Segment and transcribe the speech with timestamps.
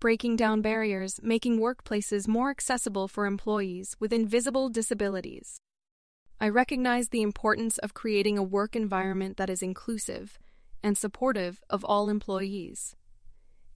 [0.00, 5.60] Breaking down barriers, making workplaces more accessible for employees with invisible disabilities.
[6.40, 10.38] I recognize the importance of creating a work environment that is inclusive
[10.82, 12.94] and supportive of all employees,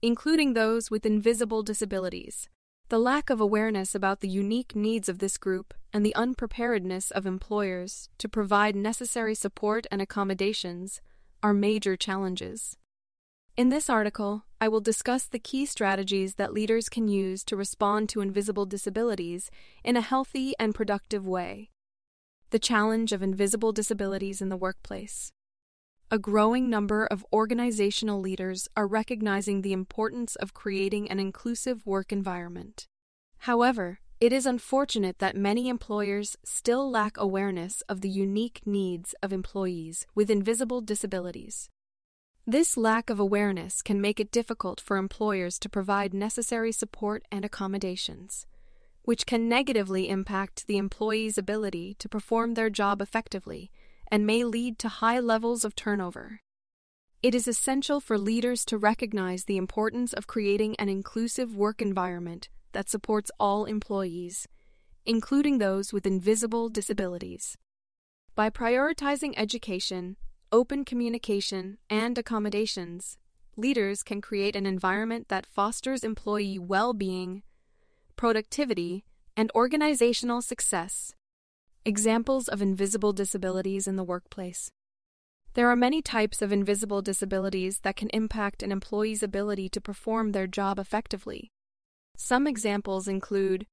[0.01, 2.47] including those with invisible disabilities.
[2.89, 7.25] The lack of awareness about the unique needs of this group and the unpreparedness of
[7.25, 11.01] employers to provide necessary support and accommodations
[11.41, 12.77] are major challenges.
[13.55, 18.09] In this article, I will discuss the key strategies that leaders can use to respond
[18.09, 19.51] to invisible disabilities
[19.83, 21.69] in a healthy and productive way.
[22.49, 25.31] The challenge of invisible disabilities in the workplace.
[26.09, 32.11] A growing number of organizational leaders are recognizing the importance of creating an inclusive work
[32.11, 32.87] environment.
[33.37, 39.31] However, it is unfortunate that many employers still lack awareness of the unique needs of
[39.31, 41.69] employees with invisible disabilities.
[42.45, 47.45] This lack of awareness can make it difficult for employers to provide necessary support and
[47.45, 48.45] accommodations,
[49.03, 53.71] which can negatively impact the employee's ability to perform their job effectively
[54.11, 56.41] and may lead to high levels of turnover.
[57.21, 62.49] It is essential for leaders to recognize the importance of creating an inclusive work environment
[62.73, 64.49] that supports all employees,
[65.05, 67.57] including those with invisible disabilities.
[68.35, 70.17] By prioritizing education,
[70.53, 73.17] open communication, and accommodations,
[73.57, 77.41] leaders can create an environment that fosters employee well being,
[78.15, 79.03] productivity,
[79.35, 81.15] and organizational success.
[81.85, 84.69] Examples of invisible disabilities in the workplace.
[85.55, 90.33] There are many types of invisible disabilities that can impact an employee's ability to perform
[90.33, 91.49] their job effectively.
[92.15, 93.65] Some examples include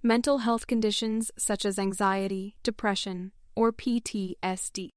[0.00, 4.90] mental health conditions such as anxiety, depression, or PTSD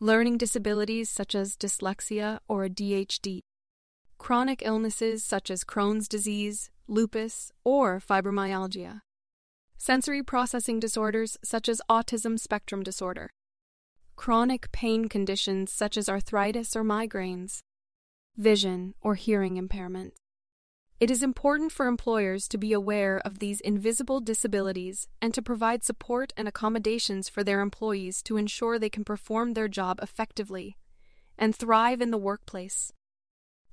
[0.00, 3.40] learning disabilities such as dyslexia or ADHD,
[4.16, 9.00] chronic illnesses such as Crohn's disease, lupus, or fibromyalgia,
[9.76, 13.30] sensory processing disorders such as autism spectrum disorder,
[14.14, 17.60] chronic pain conditions such as arthritis or migraines,
[18.36, 20.14] vision or hearing impairment.
[21.00, 25.84] It is important for employers to be aware of these invisible disabilities and to provide
[25.84, 30.76] support and accommodations for their employees to ensure they can perform their job effectively
[31.38, 32.92] and thrive in the workplace.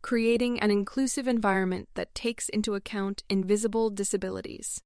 [0.03, 4.80] Creating an inclusive environment that takes into account invisible disabilities.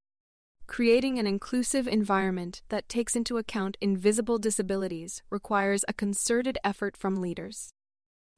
[0.66, 7.16] Creating an inclusive environment that takes into account invisible disabilities requires a concerted effort from
[7.16, 7.74] leaders.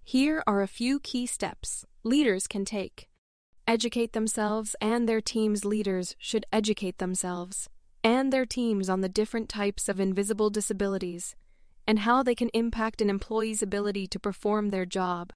[0.03, 3.10] Here are a few key steps leaders can take
[3.71, 7.69] educate themselves and their team's leaders should educate themselves
[8.03, 11.37] and their teams on the different types of invisible disabilities
[11.87, 15.31] and how they can impact an employee's ability to perform their job.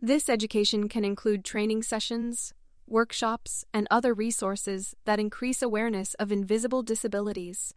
[0.00, 2.52] This education can include training sessions,
[2.88, 7.72] workshops, and other resources that increase awareness of invisible disabilities.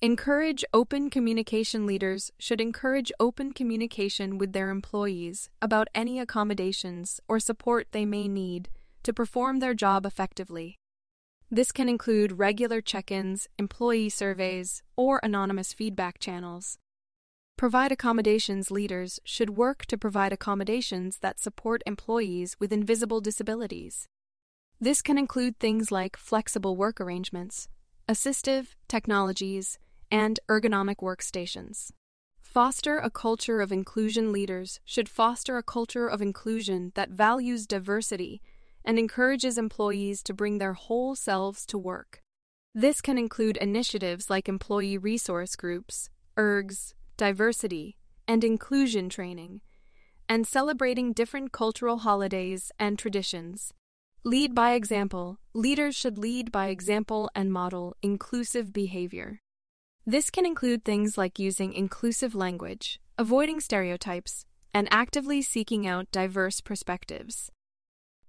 [0.00, 7.38] Encourage open communication leaders should encourage open communication with their employees about any accommodations or
[7.38, 8.70] support they may need
[9.04, 10.78] to perform their job effectively.
[11.50, 16.78] This can include regular check ins, employee surveys, or anonymous feedback channels.
[17.56, 24.08] Provide accommodations leaders should work to provide accommodations that support employees with invisible disabilities.
[24.80, 27.68] This can include things like flexible work arrangements,
[28.08, 29.78] assistive technologies,
[30.10, 31.92] and ergonomic workstations.
[32.40, 38.42] Foster a culture of inclusion leaders should foster a culture of inclusion that values diversity
[38.84, 42.22] and encourages employees to bring their whole selves to work.
[42.74, 47.96] This can include initiatives like employee resource groups, ERGs, diversity,
[48.26, 49.60] and inclusion training,
[50.28, 53.72] and celebrating different cultural holidays and traditions.
[54.24, 55.38] Lead by example.
[55.52, 59.40] Leaders should lead by example and model inclusive behavior.
[60.06, 66.60] This can include things like using inclusive language, avoiding stereotypes, and actively seeking out diverse
[66.60, 67.50] perspectives.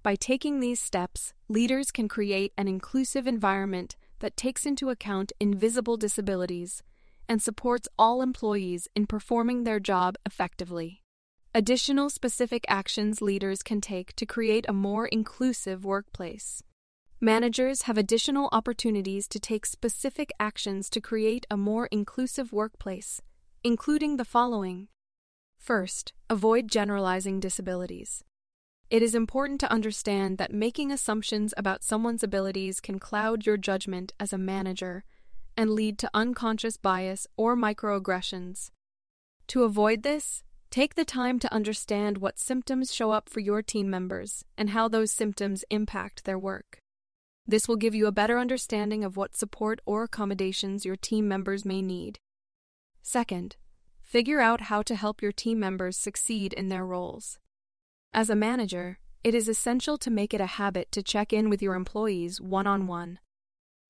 [0.05, 5.97] By taking these steps, leaders can create an inclusive environment that takes into account invisible
[5.97, 6.83] disabilities
[7.27, 11.01] and supports all employees in performing their job effectively.
[11.55, 16.61] Additional specific actions leaders can take to create a more inclusive workplace.
[17.19, 23.23] Managers have additional opportunities to take specific actions to create a more inclusive workplace,
[23.63, 24.87] including the following.
[25.57, 28.23] First, avoid generalizing disabilities.
[28.89, 34.13] It is important to understand that making assumptions about someone's abilities can cloud your judgment
[34.19, 35.03] as a manager
[35.57, 38.69] and lead to unconscious bias or microaggressions.
[39.47, 43.89] To avoid this, take the time to understand what symptoms show up for your team
[43.89, 46.77] members and how those symptoms impact their work.
[47.47, 51.65] This will give you a better understanding of what support or accommodations your team members
[51.65, 52.19] may need.
[53.01, 53.55] Second,
[54.03, 57.39] figure out how to help your team members succeed in their roles.
[58.15, 61.61] As a manager, it is essential to make it a habit to check in with
[61.61, 63.19] your employees one on one.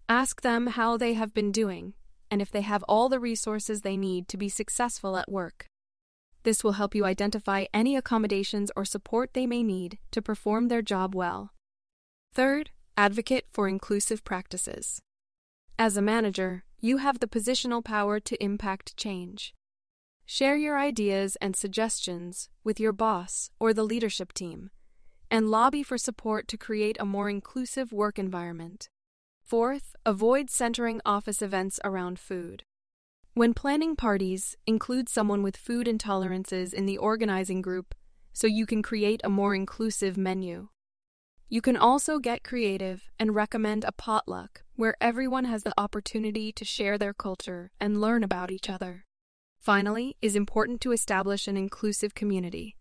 [0.10, 1.94] Ask them how they have been doing
[2.32, 5.68] and if they have all the resources they need to be successful at work.
[6.42, 10.82] This will help you identify any accommodations or support they may need to perform their
[10.82, 11.52] job well.
[12.34, 15.04] Third, advocate for inclusive practices.
[15.78, 19.54] As a manager, you have the positional power to impact change.
[20.28, 24.72] Share your ideas and suggestions with your boss or the leadership team,
[25.30, 28.90] and lobby for support to create a more inclusive work environment.
[29.46, 32.64] Fourth, avoid centering office events around food.
[33.36, 37.94] When planning parties, include someone with food intolerances in the organizing group
[38.34, 40.70] so you can create a more inclusive menu.
[41.48, 46.66] You can also get creative and recommend a potluck where everyone has the opportunity to
[46.66, 49.05] share their culture and learn about each other.
[49.66, 52.76] Finally, is important to establish an inclusive community.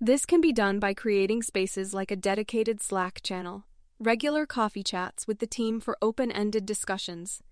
[0.00, 3.64] This can be done by creating spaces like a dedicated Slack channel
[4.00, 7.42] regular coffee chats with the team for open ended discussions,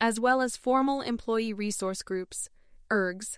[0.00, 2.48] as well as formal employee resource groups,
[2.90, 3.36] ERGs,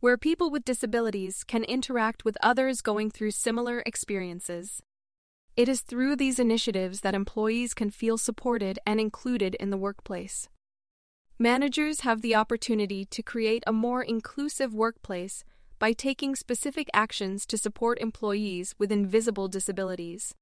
[0.00, 4.82] where people with disabilities can interact with others going through similar experiences.
[5.56, 10.48] It is through these initiatives that employees can feel supported and included in the workplace.
[11.38, 15.44] Managers have the opportunity to create a more inclusive workplace
[15.78, 20.34] by taking specific actions to support employees with invisible disabilities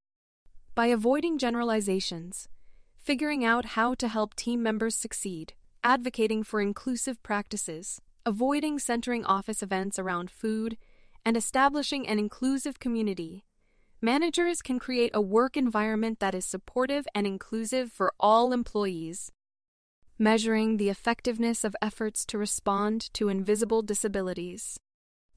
[0.76, 2.48] by avoiding generalizations,
[2.96, 9.62] figuring out how to help team members succeed, advocating for inclusive practices, avoiding centering office
[9.62, 10.76] events around food,
[11.24, 13.44] and establishing an inclusive community.
[14.00, 19.32] Managers can create a work environment that is supportive and inclusive for all employees.
[20.18, 24.78] Measuring the effectiveness of efforts to respond to invisible disabilities.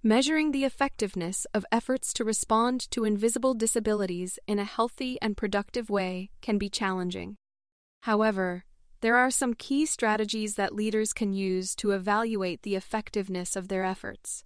[0.03, 5.89] Measuring the effectiveness of efforts to respond to invisible disabilities in a healthy and productive
[5.89, 7.38] way can be challenging.
[8.03, 8.65] However,
[9.01, 13.83] there are some key strategies that leaders can use to evaluate the effectiveness of their
[13.83, 14.44] efforts.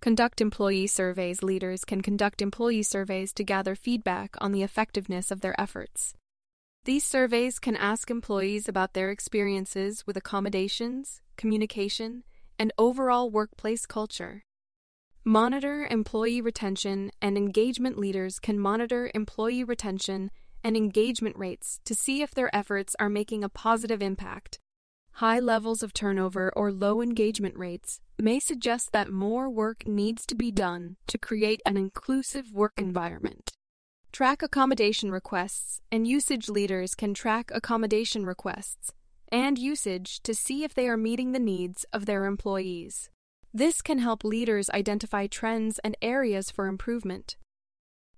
[0.00, 1.40] Conduct employee surveys.
[1.40, 6.14] Leaders can conduct employee surveys to gather feedback on the effectiveness of their efforts.
[6.84, 12.24] These surveys can ask employees about their experiences with accommodations, communication,
[12.58, 14.42] and overall workplace culture.
[15.24, 20.32] Monitor employee retention and engagement leaders can monitor employee retention
[20.64, 24.58] and engagement rates to see if their efforts are making a positive impact.
[25.12, 30.34] High levels of turnover or low engagement rates may suggest that more work needs to
[30.34, 33.51] be done to create an inclusive work environment.
[34.12, 38.92] Track accommodation requests, and usage leaders can track accommodation requests
[39.32, 43.08] and usage to see if they are meeting the needs of their employees.
[43.54, 47.36] This can help leaders identify trends and areas for improvement.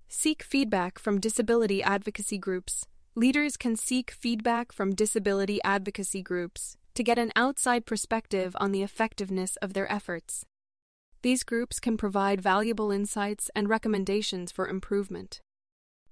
[0.08, 2.86] Seek feedback from disability advocacy groups.
[3.14, 8.82] Leaders can seek feedback from disability advocacy groups to get an outside perspective on the
[8.82, 10.44] effectiveness of their efforts.
[11.22, 15.40] These groups can provide valuable insights and recommendations for improvement.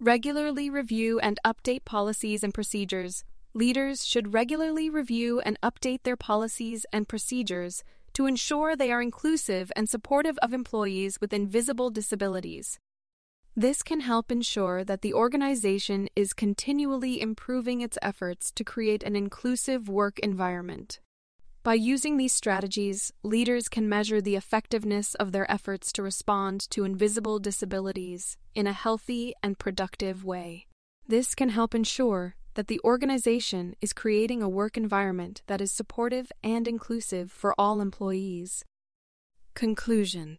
[0.03, 3.23] Regularly review and update policies and procedures.
[3.55, 9.71] Leaders should regularly review and update their policies and procedures to ensure they are inclusive
[9.77, 12.81] and supportive of employees with invisible disabilities.
[13.55, 19.15] This can help ensure that the organization is continually improving its efforts to create an
[19.15, 20.99] inclusive work environment.
[21.65, 26.83] By using these strategies, leaders can measure the effectiveness of their efforts to respond to
[26.83, 30.67] invisible disabilities in a healthy and productive way.
[31.07, 36.33] This can help ensure that the organization is creating a work environment that is supportive
[36.43, 38.65] and inclusive for all employees.
[39.55, 40.39] Conclusion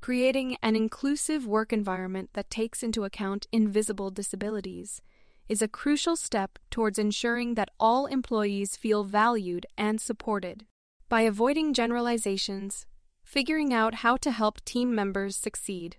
[0.00, 5.02] Creating an inclusive work environment that takes into account invisible disabilities
[5.50, 10.64] is a crucial step towards ensuring that all employees feel valued and supported.
[11.08, 12.86] By avoiding generalizations,
[13.24, 15.96] figuring out how to help team members succeed,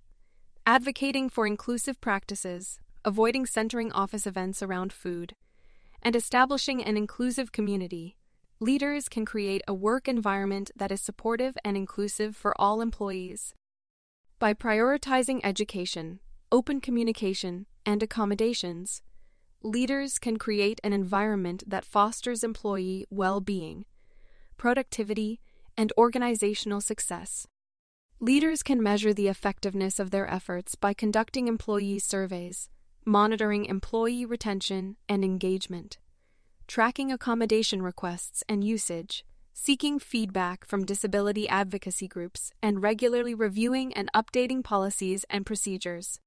[0.66, 5.36] advocating for inclusive practices, avoiding centering office events around food,
[6.02, 8.16] and establishing an inclusive community,
[8.62, 13.54] leaders can create a work environment that is supportive and inclusive for all employees.
[14.40, 16.22] By prioritizing education,
[16.54, 19.02] open communication, and accommodations,
[19.64, 23.86] leaders can create an environment that fosters employee well being
[24.62, 25.40] productivity,
[25.76, 27.48] and organizational success.
[28.20, 32.70] Leaders can measure the effectiveness of their efforts by conducting employee surveys,
[33.04, 35.98] monitoring employee retention and engagement,
[36.68, 44.12] tracking accommodation requests and usage, seeking feedback from disability advocacy groups, and regularly reviewing and
[44.14, 46.20] updating policies and procedures.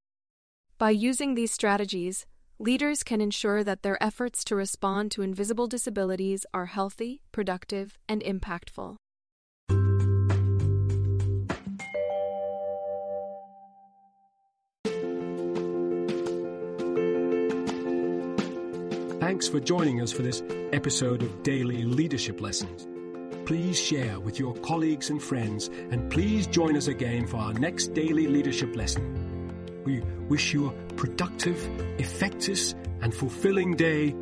[0.76, 2.26] By using these strategies,
[2.60, 8.22] Leaders can ensure that their efforts to respond to invisible disabilities are healthy, productive, and
[8.22, 8.94] impactful.
[19.18, 20.40] Thanks for joining us for this
[20.72, 22.86] episode of Daily Leadership Lessons.
[23.46, 27.94] Please share with your colleagues and friends, and please join us again for our next
[27.94, 29.23] daily leadership lesson.
[29.84, 31.58] We wish you a productive,
[31.98, 34.14] effective, and fulfilling day